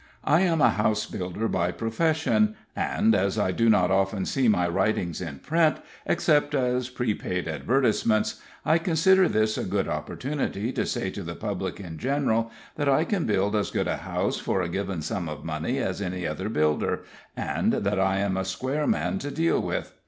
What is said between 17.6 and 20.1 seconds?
that I am a square man to deal with.